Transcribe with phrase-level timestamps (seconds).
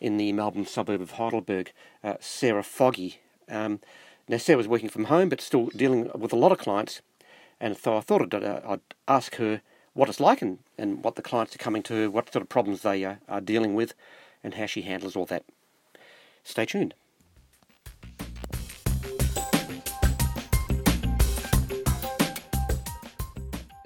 [0.00, 3.20] in the Melbourne suburb of Heidelberg, uh, Sarah Foggy.
[3.50, 3.80] Um,
[4.28, 7.02] now, Sarah was working from home, but still dealing with a lot of clients,
[7.62, 9.62] and so I thought I'd, uh, I'd ask her
[9.94, 12.82] what it's like and, and what the clients are coming to, what sort of problems
[12.82, 13.94] they are, are dealing with,
[14.42, 15.44] and how she handles all that.
[16.42, 16.94] Stay tuned.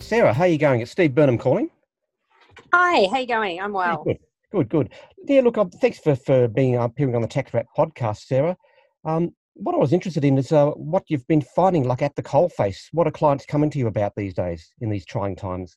[0.01, 0.81] Sarah, how are you going?
[0.81, 1.69] It's Steve Burnham calling.
[2.73, 3.61] Hi, how you going?
[3.61, 4.05] I'm well.
[4.05, 4.19] Good,
[4.53, 4.91] good, good.
[5.27, 8.57] Yeah, look, thanks for, for being uh, appearing on the Tax Wrap podcast, Sarah.
[9.05, 12.23] Um, what I was interested in is uh, what you've been finding, like at the
[12.23, 12.89] coalface.
[12.93, 15.77] What are clients coming to you about these days in these trying times?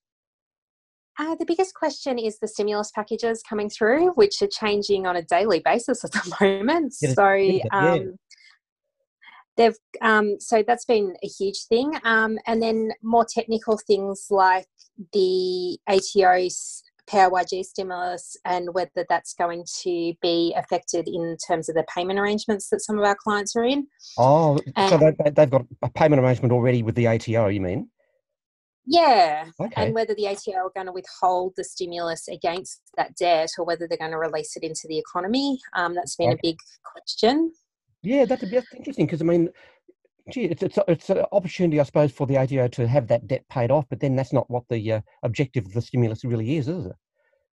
[1.17, 5.21] Uh, the biggest question is the stimulus packages coming through, which are changing on a
[5.23, 6.93] daily basis at the moment.
[7.01, 7.63] Yeah, so, yeah.
[7.71, 8.15] um,
[9.57, 14.67] they've um, so that's been a huge thing, um, and then more technical things like
[15.13, 21.85] the ATO's PAYG stimulus and whether that's going to be affected in terms of the
[21.93, 23.87] payment arrangements that some of our clients are in.
[24.17, 27.89] Oh, and, so they, they've got a payment arrangement already with the ATO, you mean?
[28.85, 29.83] Yeah, okay.
[29.83, 33.87] and whether the ATO are going to withhold the stimulus against that debt or whether
[33.87, 35.59] they're going to release it into the economy.
[35.75, 36.39] Um, that's been okay.
[36.43, 37.51] a big question.
[38.01, 39.49] Yeah, that's, that's interesting because I mean,
[40.31, 43.43] gee, it's, it's, it's an opportunity, I suppose, for the ATO to have that debt
[43.49, 46.67] paid off, but then that's not what the uh, objective of the stimulus really is,
[46.67, 46.95] is it?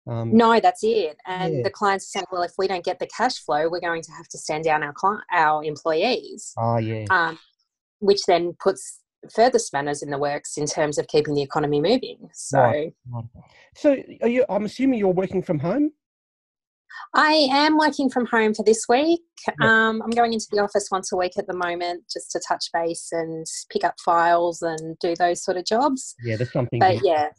[0.06, 1.18] Um, no, that's it.
[1.26, 1.64] And yeah.
[1.64, 4.28] the clients say, well, if we don't get the cash flow, we're going to have
[4.30, 4.94] to stand down our
[5.32, 6.54] our employees.
[6.58, 7.06] Oh, yeah.
[7.10, 7.40] Um,
[8.00, 9.00] which then puts
[9.34, 12.18] further spanners in the works in terms of keeping the economy moving.
[12.34, 12.94] So, right.
[13.76, 14.46] so are you?
[14.50, 15.92] I'm assuming you're working from home.
[17.14, 19.22] I am working from home for this week.
[19.62, 22.66] Um, I'm going into the office once a week at the moment just to touch
[22.74, 26.16] base and pick up files and do those sort of jobs.
[26.24, 26.80] Yeah, there's something.
[26.80, 27.30] But yeah,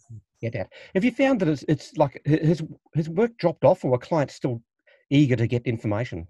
[0.40, 0.66] get out.
[0.94, 2.62] Have you found that it's, it's like his
[2.94, 4.62] his work dropped off, or are clients still
[5.10, 6.26] eager to get information?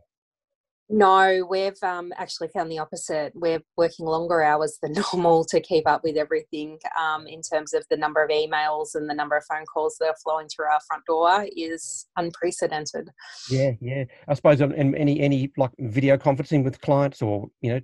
[0.90, 3.32] No, we've um, actually found the opposite.
[3.34, 7.86] We're working longer hours than normal to keep up with everything um, in terms of
[7.90, 10.80] the number of emails and the number of phone calls that are flowing through our
[10.86, 13.10] front door is unprecedented.
[13.50, 14.04] Yeah, yeah.
[14.28, 17.80] I suppose um, any any like video conferencing with clients or you know.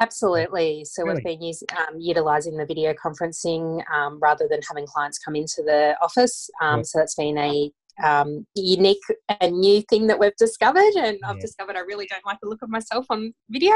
[0.00, 0.84] Absolutely.
[0.84, 1.14] So really?
[1.14, 5.62] we've been using, um, utilizing the video conferencing um, rather than having clients come into
[5.64, 6.50] the office.
[6.60, 7.70] Um, so that's been a
[8.02, 9.02] um, unique
[9.40, 10.94] and new thing that we've discovered.
[10.96, 11.30] And yeah.
[11.30, 13.74] I've discovered I really don't like the look of myself on video.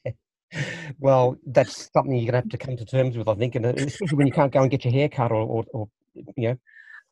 [0.98, 3.66] well, that's something you're going to have to come to terms with, I think, and
[3.66, 5.88] uh, especially when you can't go and get your hair cut or, or, or
[6.36, 6.56] you know.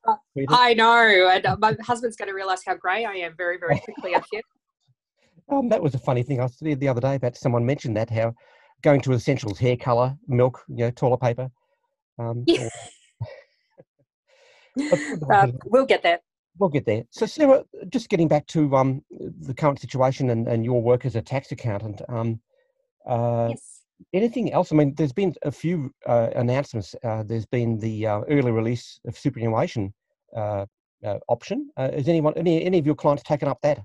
[0.09, 0.15] Uh,
[0.49, 3.79] I know, and uh, my husband's going to realise how grey I am very, very
[3.85, 4.15] quickly.
[4.15, 4.41] I feel.
[5.51, 8.09] Um, that was a funny thing I said the other day about someone mentioned that
[8.09, 8.35] how
[8.83, 11.51] going to essentials, hair colour, milk, you know, toilet paper.
[12.19, 12.69] Um, yeah.
[15.31, 16.21] Uh, we'll get there.
[16.59, 17.05] We'll get there.
[17.11, 21.17] So, Sarah, just getting back to um, the current situation and, and your work as
[21.17, 22.03] a tax accountant.
[22.09, 22.41] Um,
[23.07, 23.81] uh, yes.
[24.13, 24.73] Anything else?
[24.73, 26.95] I mean, there's been a few uh, announcements.
[27.05, 29.93] Uh, there's been the uh, early release of superannuation
[30.35, 30.65] uh,
[31.29, 31.71] option.
[31.77, 33.81] has anyone, any, any of your clients taken up that?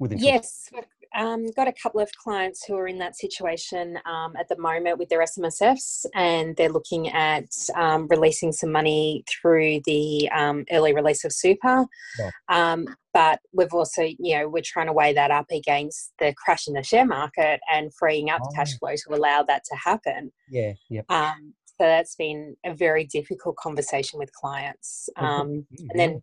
[0.00, 0.70] With interest?
[0.72, 0.84] Yes,
[1.16, 4.98] um, got a couple of clients who are in that situation um, at the moment
[4.98, 10.94] with their SMSFs, and they're looking at um, releasing some money through the um, early
[10.94, 11.86] release of super.
[12.18, 12.30] Yeah.
[12.48, 16.68] Um, but we've also, you know, we're trying to weigh that up against the crash
[16.68, 18.50] in the share market and freeing up oh.
[18.54, 20.32] cash flow to allow that to happen.
[20.48, 21.02] Yeah, yeah.
[21.08, 25.08] Um, so that's been a very difficult conversation with clients.
[25.16, 25.60] Mm-hmm.
[25.90, 26.22] and then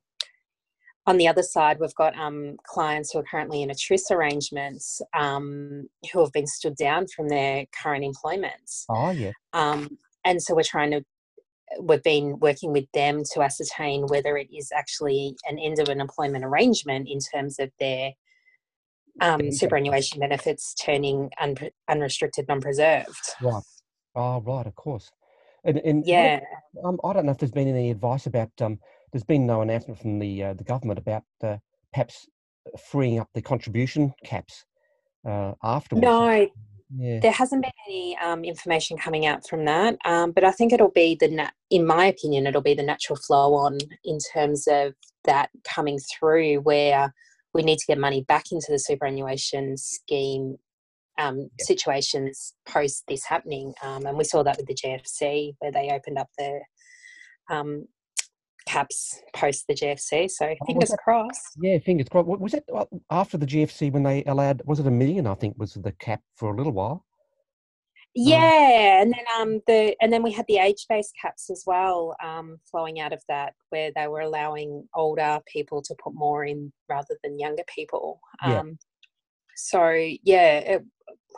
[1.08, 5.02] on the other side, we've got um, clients who are currently in a truce arrangements
[5.18, 8.70] um, who have been stood down from their current employment.
[8.90, 9.32] Oh, yeah.
[9.54, 11.06] Um, and so we're trying to,
[11.82, 16.02] we've been working with them to ascertain whether it is actually an end of an
[16.02, 18.12] employment arrangement in terms of their
[19.22, 21.56] um, superannuation benefits turning un-
[21.90, 23.08] unrestricted, non-preserved.
[23.42, 23.64] Right.
[24.14, 24.68] Oh, right.
[24.68, 25.10] Of course.
[25.64, 26.42] And, and yeah,
[26.84, 28.80] um, I don't know if there's been any advice about um,
[29.12, 31.58] there's been no announcement from the uh, the government about uh,
[31.94, 32.28] perhaps
[32.90, 34.66] freeing up the contribution caps
[35.26, 36.04] uh, afterwards.
[36.04, 36.48] No,
[36.96, 37.20] yeah.
[37.20, 39.98] there hasn't been any um, information coming out from that.
[40.06, 43.18] Um, but I think it'll be the, nat- in my opinion, it'll be the natural
[43.18, 44.94] flow on in terms of
[45.26, 47.14] that coming through where
[47.54, 50.58] we need to get money back into the superannuation scheme
[51.18, 51.66] um, yeah.
[51.66, 53.74] situations post this happening.
[53.84, 56.60] Um, and we saw that with the GFC where they opened up the
[57.50, 57.88] um,
[58.68, 60.30] caps post the GFC.
[60.30, 61.58] So oh, fingers that, crossed.
[61.62, 62.28] Yeah, fingers crossed.
[62.28, 64.62] Was it uh, after the GFC when they allowed?
[64.66, 65.28] Was it a million?
[65.28, 67.06] I think was the cap for a little while.
[68.20, 72.16] Yeah, and then um the and then we had the age based caps as well
[72.24, 76.74] um, flowing out of that, where they were allowing older people to put more in
[76.90, 78.20] rather than younger people.
[78.44, 78.64] Um, yeah.
[79.56, 79.90] So
[80.24, 80.86] yeah, it,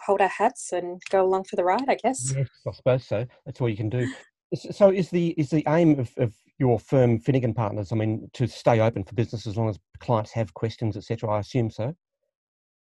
[0.05, 2.33] hold our hats and go along for the ride, I guess.
[2.35, 3.25] Yes, I suppose so.
[3.45, 4.09] That's all you can do.
[4.55, 7.91] So is the is the aim of, of your firm Finnegan Partners?
[7.91, 11.29] I mean, to stay open for business as long as clients have questions, etc.
[11.29, 11.95] I assume so.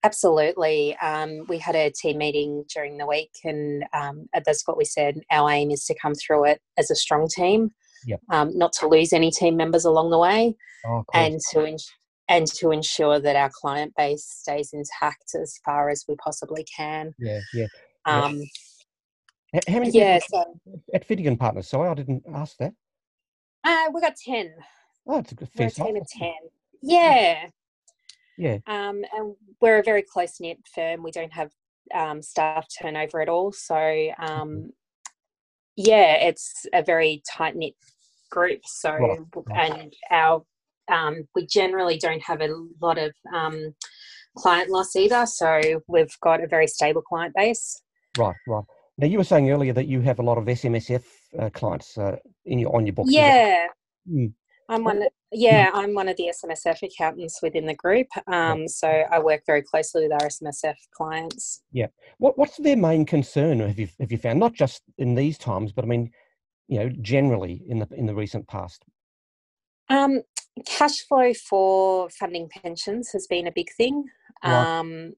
[0.03, 0.97] Absolutely.
[0.97, 5.21] Um, we had a team meeting during the week, and um, that's what we said.
[5.31, 7.69] Our aim is to come through it as a strong team,
[8.05, 8.19] yep.
[8.29, 10.55] um, not to lose any team members along the way,
[10.85, 11.77] oh, and to in-
[12.29, 17.13] and to ensure that our client base stays intact as far as we possibly can.
[17.19, 17.67] Yeah, yeah.
[18.05, 18.41] Um,
[19.67, 20.59] How many yeah, so,
[20.93, 21.67] at Finnegan Partners?
[21.67, 22.73] Sorry, I didn't ask that.
[23.63, 24.53] Uh, we got 10.
[25.07, 26.33] Oh, it's a good fair team of 10.
[26.81, 27.45] Yeah.
[28.37, 28.57] Yeah.
[28.67, 31.03] Um, and we're a very close knit firm.
[31.03, 31.51] We don't have
[31.93, 33.51] um, staff turnover at all.
[33.51, 34.67] So, um, mm-hmm.
[35.75, 37.75] yeah, it's a very tight knit
[38.31, 38.61] group.
[38.65, 39.19] So, right.
[39.55, 40.43] and our
[40.91, 42.49] um, we generally don't have a
[42.81, 43.73] lot of um,
[44.35, 45.25] client loss either.
[45.25, 47.81] So, we've got a very stable client base.
[48.17, 48.63] Right, right.
[48.97, 51.03] Now, you were saying earlier that you have a lot of SMSF
[51.39, 53.11] uh, clients uh, in your on your books.
[53.11, 53.67] Yeah,
[54.09, 54.31] mm.
[54.69, 55.03] I'm one.
[55.31, 55.75] Yeah, mm.
[55.75, 58.07] I'm one of the SMSF accountants within the group.
[58.27, 61.63] Um, so I work very closely with our SMSF clients.
[61.71, 61.87] Yeah.
[62.19, 63.59] What What's their main concern?
[63.59, 66.11] Have you Have you found not just in these times, but I mean,
[66.67, 68.85] you know, generally in the in the recent past?
[69.89, 70.21] Um,
[70.67, 74.05] cash flow for funding pensions has been a big thing.
[74.43, 74.79] Right.
[74.79, 75.13] Um,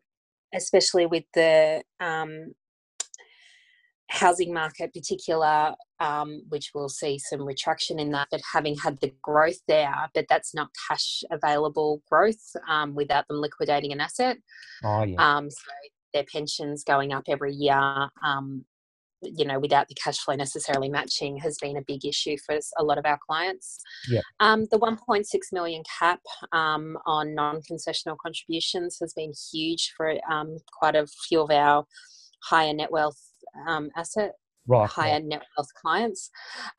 [0.53, 2.53] especially with the um,
[4.09, 9.13] housing market particular um, which will see some retraction in that but having had the
[9.21, 14.37] growth there but that's not cash available growth um, without them liquidating an asset
[14.83, 15.15] oh, yeah.
[15.17, 15.57] um, so
[16.13, 18.63] their pensions going up every year um,
[19.21, 22.83] you know without the cash flow necessarily matching has been a big issue for a
[22.83, 24.21] lot of our clients yeah.
[24.39, 26.19] Um, the 1.6 million cap
[26.51, 30.13] um, on non-concessional contributions has been huge for
[30.79, 31.85] quite a few of our
[32.43, 33.19] higher net wealth
[33.67, 34.33] um, asset
[34.67, 35.25] right, higher right.
[35.25, 36.29] net wealth clients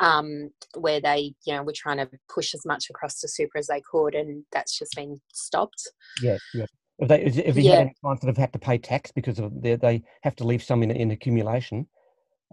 [0.01, 3.67] um, where they you know were trying to push as much across to super as
[3.67, 5.91] they could and that's just been stopped
[6.23, 6.67] yeah yeah
[7.01, 7.71] have, they, have you yeah.
[7.73, 10.45] had any clients that have had to pay tax because of they, they have to
[10.45, 11.87] leave some in, in accumulation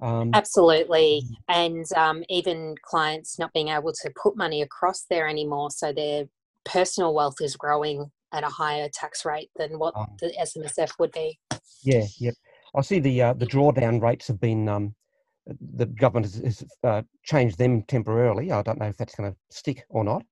[0.01, 1.21] um, Absolutely.
[1.23, 1.35] Mm.
[1.49, 5.69] And um, even clients not being able to put money across there anymore.
[5.71, 6.25] So their
[6.65, 10.07] personal wealth is growing at a higher tax rate than what oh.
[10.19, 11.37] the SMSF would be.
[11.83, 12.33] Yeah, yep.
[12.75, 14.95] I see the uh, the drawdown rates have been um,
[15.75, 18.51] the government has, has uh, changed them temporarily.
[18.51, 20.23] I don't know if that's going to stick or not.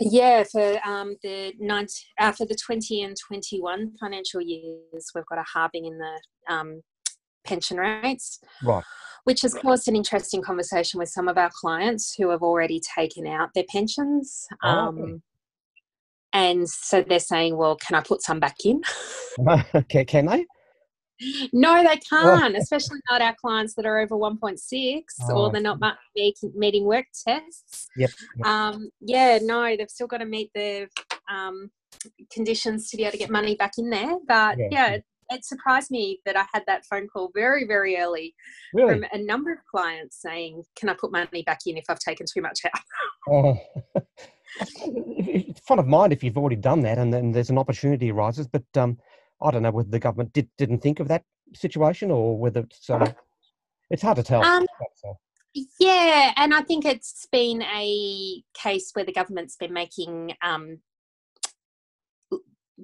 [0.00, 5.26] Yeah, for um, the 19, uh, for the twenty and twenty one financial years, we've
[5.26, 6.82] got a halving in the um,
[7.44, 8.82] pension rates, right?
[9.24, 13.26] Which has caused an interesting conversation with some of our clients who have already taken
[13.26, 14.46] out their pensions.
[14.62, 15.12] Oh, um, okay.
[16.32, 18.82] And so they're saying, "Well, can I put some back in?"
[19.74, 20.44] okay, can they?
[21.52, 25.80] No, they can't, especially not our clients that are over 1.6 oh, or they're not
[26.14, 27.88] meeting work tests.
[27.96, 28.10] Yep.
[28.36, 28.46] yep.
[28.46, 30.88] Um, yeah, no, they've still got to meet the
[31.30, 31.70] um,
[32.30, 34.16] conditions to be able to get money back in there.
[34.26, 37.96] But yeah, yeah it, it, surprised me that I had that phone call very, very
[37.96, 38.34] early
[38.72, 38.94] really?
[38.94, 42.26] from a number of clients saying, Can I put money back in if I've taken
[42.32, 42.80] too much out?
[43.30, 43.58] oh.
[44.86, 48.46] it's front of mind if you've already done that and then there's an opportunity arises.
[48.46, 48.98] But um,
[49.42, 51.24] I don't know whether the government did, didn't think of that
[51.54, 53.14] situation or whether it's um,
[53.90, 54.42] it's hard to tell.
[54.42, 54.66] Um,
[55.78, 60.78] yeah, and I think it's been a case where the government's been making um,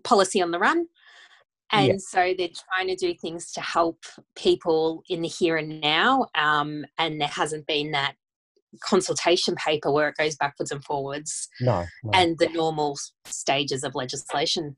[0.04, 0.86] policy on the run.
[1.72, 1.94] And yeah.
[1.98, 4.04] so they're trying to do things to help
[4.36, 6.26] people in the here and now.
[6.34, 8.14] Um, and there hasn't been that
[8.80, 11.48] consultation paper where it goes backwards and forwards.
[11.60, 11.86] No.
[12.02, 12.10] no.
[12.12, 14.76] And the normal stages of legislation.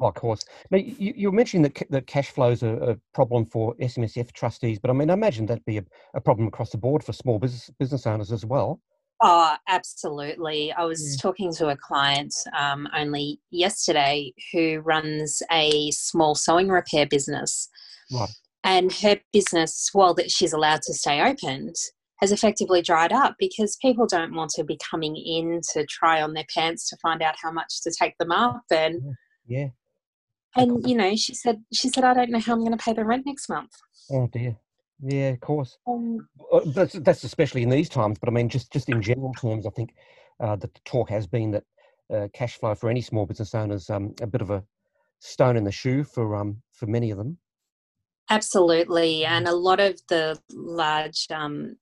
[0.00, 0.44] Of course.
[0.70, 4.78] Now, you, you were mentioning that, that cash flows are a problem for SMSF trustees,
[4.78, 5.84] but I mean, I imagine that'd be a,
[6.14, 8.80] a problem across the board for small business business owners as well.
[9.22, 10.72] Oh, absolutely.
[10.72, 11.22] I was yeah.
[11.22, 17.68] talking to a client um, only yesterday who runs a small sewing repair business.
[18.12, 18.28] Right.
[18.62, 21.72] And her business, while that she's allowed to stay open,
[22.20, 26.34] has effectively dried up because people don't want to be coming in to try on
[26.34, 29.00] their pants to find out how much to take them up and
[29.46, 29.68] yeah.
[30.56, 32.92] And you know, she said she said I don't know how I'm going to pay
[32.92, 33.72] the rent next month.
[34.10, 34.56] Oh dear.
[35.02, 35.76] Yeah, of course.
[35.86, 39.34] Um, uh, that's, that's especially in these times, but I mean, just just in general
[39.34, 39.94] terms, I think
[40.40, 41.64] uh, the talk has been that
[42.12, 44.64] uh, cash flow for any small business owners um, a bit of a
[45.18, 47.38] stone in the shoe for um for many of them.
[48.30, 51.76] Absolutely, and a lot of the large, um,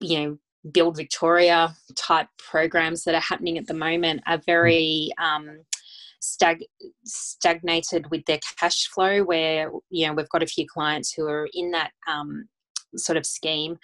[0.00, 0.38] you know,
[0.70, 4.46] Build Victoria type programs that are happening at the moment are mm.
[4.46, 5.60] very um,
[6.20, 6.66] stag-
[7.04, 11.48] stagnated with their cash flow where you know we've got a few clients who are
[11.52, 12.48] in that um,
[12.96, 13.78] sort of scheme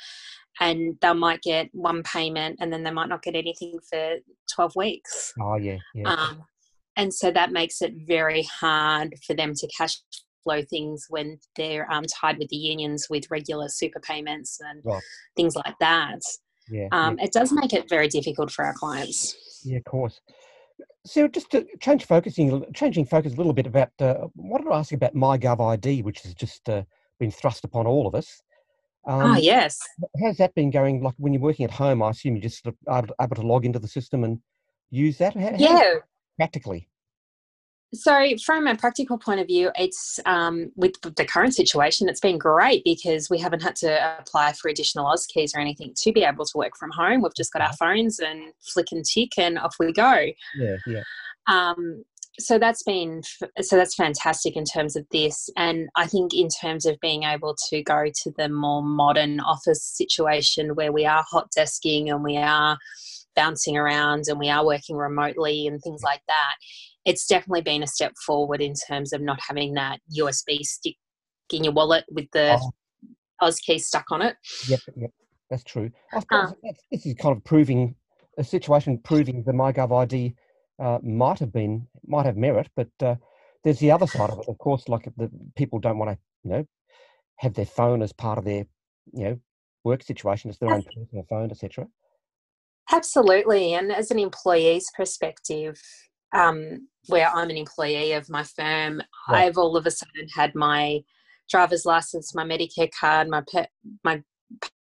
[0.61, 4.17] and they might get one payment and then they might not get anything for
[4.55, 5.35] 12 weeks.
[5.41, 6.09] Oh yeah, yeah.
[6.11, 6.45] Um,
[6.97, 10.01] and so that makes it very hard for them to cash
[10.45, 15.03] flow things when they're um, tied with the unions with regular super payments and right.
[15.37, 16.21] things like that.
[16.71, 19.37] Yeah, um, yeah, it does make it very difficult for our clients.
[19.65, 20.21] Yeah of course
[21.05, 24.75] Sarah, just to change focusing, changing focus a little bit about, uh, I wanted to
[24.75, 26.83] ask about MyGov ID, which has just uh,
[27.19, 28.43] been thrust upon all of us.
[29.07, 29.79] Um, ah, yes.
[30.21, 31.03] How's that been going?
[31.03, 33.65] Like when you're working at home, I assume you're just sort of able to log
[33.65, 34.41] into the system and
[34.91, 35.35] use that.
[35.35, 35.95] How, yeah.
[36.37, 36.89] Practically.
[37.95, 42.39] So, from a practical point of view, it's um, with the current situation, it's been
[42.39, 46.45] great because we haven't had to apply for additional AUSkeys or anything to be able
[46.45, 47.23] to work from home.
[47.23, 50.27] We've just got our phones and flick and tick, and off we go.
[50.57, 51.03] Yeah, yeah.
[51.47, 52.03] Um,
[52.39, 53.23] so that's been
[53.61, 57.57] so that's fantastic in terms of this and i think in terms of being able
[57.69, 62.37] to go to the more modern office situation where we are hot desking and we
[62.37, 62.77] are
[63.35, 66.57] bouncing around and we are working remotely and things like that
[67.07, 70.97] it's definitely been a step forward in terms of not having that USB stick
[71.53, 72.71] in your wallet with the oh.
[73.43, 74.37] AUSkey stuck on it.
[74.69, 75.11] Yep, yep,
[75.49, 75.91] that's true.
[76.31, 76.55] Um,
[76.91, 77.95] this is kind of proving
[78.37, 80.35] a situation proving the MyGov ID
[80.79, 83.15] uh, might have been might have merit, but uh,
[83.65, 84.49] there's the other side of it.
[84.49, 86.67] Of course, like the people don't want to, you know,
[87.37, 88.67] have their phone as part of their,
[89.13, 89.39] you know,
[89.85, 91.87] work situation, as their own personal phone, etc.
[92.93, 95.81] Absolutely, and as an employee's perspective,
[96.37, 99.45] um, where I'm an employee of my firm, right.
[99.45, 101.01] I've all of a sudden had my
[101.49, 103.43] driver's license, my Medicare card, my
[104.05, 104.23] my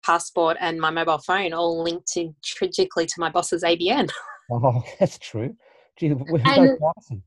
[0.04, 4.10] passport, and my mobile phone all linked intrinsically to my boss's ABN.
[4.48, 5.56] Oh, that's true.
[5.98, 7.22] Gee, and, no privacy.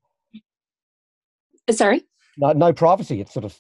[1.69, 2.05] Sorry.
[2.38, 3.19] No, no privacy.
[3.19, 3.59] It's sort of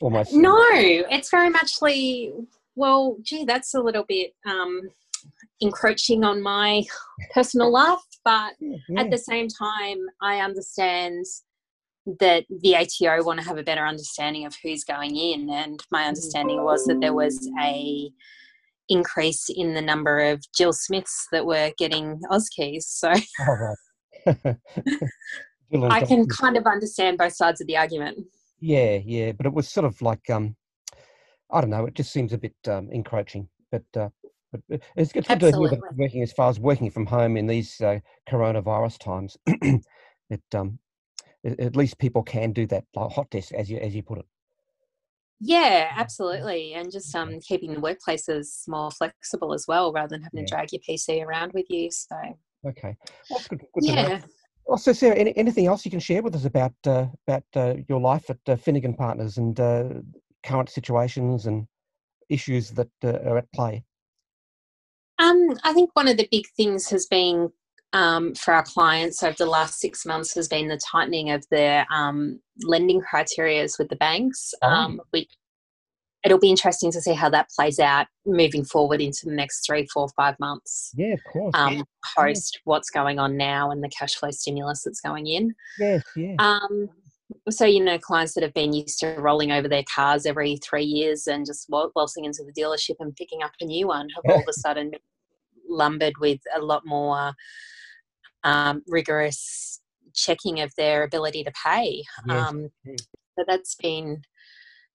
[0.00, 0.32] almost.
[0.32, 2.32] No, it's very much like.
[2.74, 4.32] Well, gee, that's a little bit.
[4.44, 4.90] Um,
[5.60, 6.84] encroaching on my
[7.32, 7.98] personal life.
[8.24, 9.00] But yeah.
[9.00, 11.24] at the same time, I understand
[12.20, 15.50] that the ATO want to have a better understanding of who's going in.
[15.50, 18.10] And my understanding was that there was a
[18.88, 22.84] increase in the number of Jill Smiths that were getting AUSkeys.
[22.84, 23.74] So oh,
[25.90, 28.18] I can kind of understand both sides of the argument.
[28.60, 30.56] Yeah, yeah, but it was sort of like um,
[31.50, 31.86] I don't know.
[31.86, 33.48] It just seems a bit um, encroaching.
[33.70, 34.08] But uh,
[34.52, 37.80] but uh, it's, good to hear working as far as working from home in these
[37.80, 39.36] uh, coronavirus times.
[40.30, 40.78] it um,
[41.44, 44.26] at least people can do that like hot desk, as you as you put it.
[45.40, 50.40] Yeah, absolutely, and just um, keeping the workplaces more flexible as well, rather than having
[50.40, 50.46] yeah.
[50.46, 51.90] to drag your PC around with you.
[51.90, 52.16] So
[52.66, 52.96] okay,
[53.30, 54.20] well, good, good yeah.
[54.66, 58.00] Also, Sarah, any, anything else you can share with us about uh, about uh, your
[58.00, 59.88] life at uh, Finnegan Partners and uh,
[60.42, 61.66] current situations and
[62.28, 63.84] issues that uh, are at play?
[65.18, 67.50] Um, I think one of the big things has been
[67.92, 71.86] um, for our clients over the last six months has been the tightening of their
[71.90, 74.52] um, lending criterias with the banks.
[74.62, 74.68] Oh.
[74.68, 75.28] Um, we,
[76.24, 79.86] it'll be interesting to see how that plays out moving forward into the next three,
[79.86, 80.92] four, five months.
[80.96, 81.54] Yeah, of course.
[81.54, 81.84] Um,
[82.16, 85.54] post what's going on now and the cash flow stimulus that's going in.
[85.78, 86.36] Yes, yeah.
[87.50, 90.84] So you know clients that have been used to rolling over their cars every three
[90.84, 94.40] years and just waltzing into the dealership and picking up a new one have all
[94.40, 94.92] of a sudden
[95.68, 97.32] lumbered with a lot more
[98.44, 99.80] um, rigorous
[100.14, 102.02] checking of their ability to pay.
[102.26, 102.48] Yes.
[102.48, 102.68] Um,
[103.38, 104.22] so that's been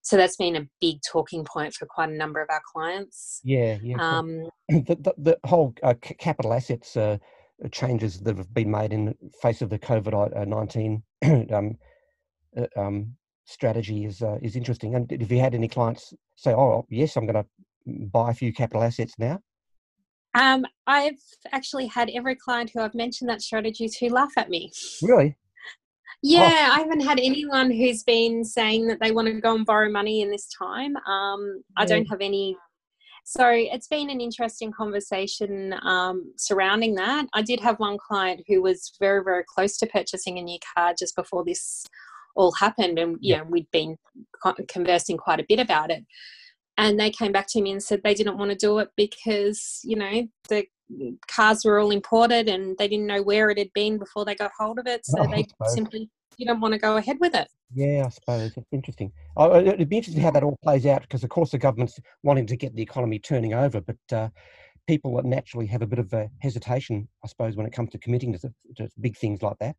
[0.02, 3.40] so that's been a big talking point for quite a number of our clients.
[3.42, 3.96] Yeah, yeah.
[3.98, 7.16] Um, the, the, the, whole uh, capital assets uh,
[7.72, 11.02] changes that have been made in the face of the COVID uh, nineteen
[12.56, 14.94] um, uh, um, strategy is uh, is interesting.
[14.94, 17.46] And have you had any clients say, "Oh, yes, I'm going to
[18.06, 19.40] buy a few capital assets now"?
[20.34, 21.20] Um, I've
[21.52, 24.72] actually had every client who I've mentioned that strategy to laugh at me.
[25.02, 25.36] Really?
[26.22, 26.76] Yeah, oh.
[26.76, 30.22] I haven't had anyone who's been saying that they want to go and borrow money
[30.22, 30.96] in this time.
[30.96, 31.82] Um, yeah.
[31.82, 32.56] I don't have any.
[33.26, 37.26] So it's been an interesting conversation um, surrounding that.
[37.32, 40.94] I did have one client who was very, very close to purchasing a new car
[40.98, 41.86] just before this
[42.34, 43.38] all happened, and you yeah.
[43.38, 43.96] know we'd been
[44.68, 46.04] conversing quite a bit about it.
[46.76, 49.80] And they came back to me and said they didn't want to do it because
[49.84, 50.66] you know the
[51.28, 54.50] cars were all imported and they didn't know where it had been before they got
[54.58, 55.06] hold of it.
[55.06, 57.48] So oh, they simply didn't want to go ahead with it.
[57.74, 58.52] Yeah, I suppose.
[58.56, 59.12] It's interesting.
[59.36, 62.46] Oh, it'd be interesting how that all plays out because, of course, the government's wanting
[62.46, 64.28] to get the economy turning over, but uh,
[64.86, 68.32] people naturally have a bit of a hesitation, I suppose, when it comes to committing
[68.32, 69.76] to, to big things like that.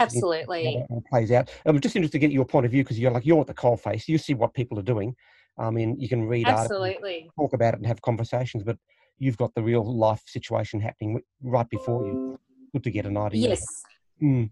[0.00, 0.84] Absolutely.
[0.88, 1.50] How that plays out.
[1.64, 3.54] I'm just interested to get your point of view because you're like, you're at the
[3.54, 4.08] coal face.
[4.08, 5.14] You see what people are doing.
[5.58, 7.30] I mean, you can read Absolutely.
[7.38, 8.78] talk about it and have conversations, but
[9.18, 12.38] you've got the real life situation happening right before you.
[12.72, 13.50] Good to get an idea.
[13.50, 13.82] Yes.
[14.22, 14.50] Mm.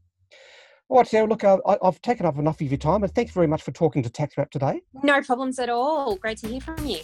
[0.88, 3.32] All right, Sarah, look, uh, I, have taken up enough of your time, and thanks
[3.32, 4.82] very much for talking to TaxWrap today.
[5.04, 6.16] No problems at all.
[6.16, 7.00] Great to hear from you.